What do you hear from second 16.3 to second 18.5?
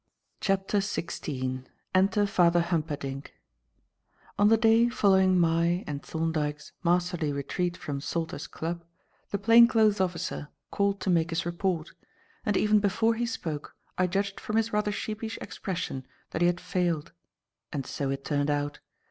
that he had failed. And so it turned